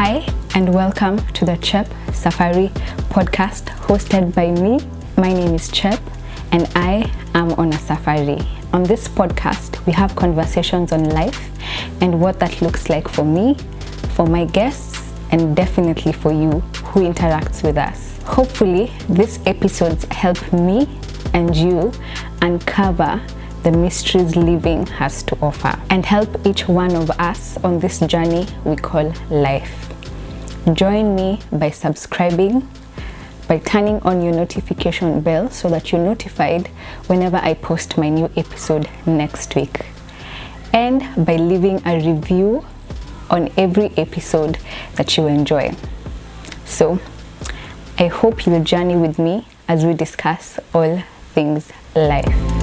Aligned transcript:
Hi, 0.00 0.24
and 0.54 0.72
welcome 0.72 1.18
to 1.32 1.44
the 1.44 1.56
Chep 1.56 1.88
Safari 2.12 2.68
podcast 3.10 3.64
hosted 3.88 4.32
by 4.32 4.52
me. 4.52 4.78
My 5.16 5.32
name 5.32 5.56
is 5.56 5.72
Chep 5.72 6.00
and 6.52 6.70
I 6.76 7.10
am 7.34 7.50
on 7.54 7.72
a 7.72 7.78
safari. 7.80 8.38
On 8.72 8.84
this 8.84 9.08
podcast, 9.08 9.84
we 9.86 9.92
have 9.92 10.14
conversations 10.14 10.92
on 10.92 11.10
life 11.10 11.50
and 12.00 12.20
what 12.20 12.38
that 12.38 12.62
looks 12.62 12.88
like 12.88 13.08
for 13.08 13.24
me, 13.24 13.56
for 14.14 14.24
my 14.24 14.44
guests, 14.44 15.12
and 15.32 15.56
definitely 15.56 16.12
for 16.12 16.30
you 16.30 16.60
who 16.90 17.00
interacts 17.00 17.64
with 17.64 17.76
us. 17.76 18.22
Hopefully, 18.22 18.92
these 19.08 19.44
episodes 19.46 20.04
help 20.12 20.52
me 20.52 20.88
and 21.34 21.56
you 21.56 21.90
uncover 22.40 23.20
the 23.62 23.72
mysteries 23.72 24.36
living 24.36 24.86
has 24.86 25.22
to 25.24 25.36
offer 25.42 25.78
and 25.90 26.06
help 26.06 26.46
each 26.46 26.68
one 26.68 26.94
of 26.94 27.10
us 27.12 27.56
on 27.58 27.80
this 27.80 28.00
journey 28.00 28.46
we 28.64 28.76
call 28.76 29.12
life. 29.30 29.92
Join 30.72 31.14
me 31.14 31.40
by 31.50 31.70
subscribing, 31.70 32.68
by 33.48 33.58
turning 33.58 34.00
on 34.02 34.22
your 34.22 34.34
notification 34.34 35.20
bell 35.20 35.50
so 35.50 35.68
that 35.70 35.90
you're 35.90 36.04
notified 36.04 36.68
whenever 37.06 37.38
I 37.38 37.54
post 37.54 37.96
my 37.98 38.08
new 38.08 38.30
episode 38.36 38.88
next 39.06 39.54
week, 39.54 39.86
and 40.72 41.02
by 41.26 41.36
leaving 41.36 41.82
a 41.86 41.96
review 41.96 42.64
on 43.30 43.50
every 43.56 43.92
episode 43.96 44.58
that 44.96 45.16
you 45.16 45.26
enjoy. 45.26 45.74
So, 46.64 47.00
I 47.98 48.06
hope 48.06 48.46
you'll 48.46 48.62
journey 48.62 48.96
with 48.96 49.18
me 49.18 49.46
as 49.66 49.84
we 49.84 49.94
discuss 49.94 50.60
all 50.72 51.02
things 51.34 51.72
life. 51.94 52.57